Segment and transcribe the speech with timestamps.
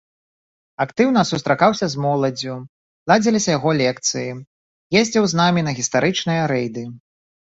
[0.85, 2.55] Актыўна сустракаўся з моладдзю,
[3.11, 4.31] ладзіліся яго лекцыі,
[5.01, 6.83] ездзіў з намі на гістарычныя рэйды.